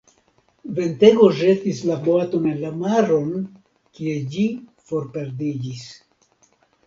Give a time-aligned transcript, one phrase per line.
[0.77, 3.29] Ventego ĵetis la boaton en la maron,
[3.99, 4.47] kie ĝi
[4.93, 5.85] forperdiĝis.